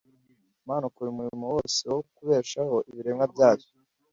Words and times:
Imana 0.61 0.83
ikora 0.89 1.07
umurimo 1.11 1.45
wose 1.53 1.81
wo 1.93 1.99
kubeshaho 2.13 2.75
ibiremwa 2.91 3.25
byayo. 3.33 3.67